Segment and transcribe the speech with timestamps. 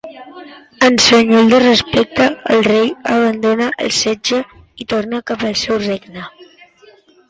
[0.87, 4.43] En senyal de respecte, el rei abandonà el setge
[4.85, 6.31] i tornà cap al seu regne.